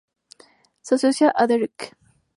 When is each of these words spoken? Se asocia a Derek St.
Se 0.81 0.95
asocia 0.95 1.31
a 1.35 1.45
Derek 1.45 1.79
St. 1.79 1.95